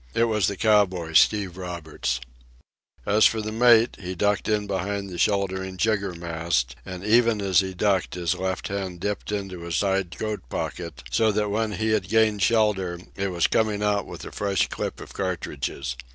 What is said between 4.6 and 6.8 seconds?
behind the sheltering jiggermast,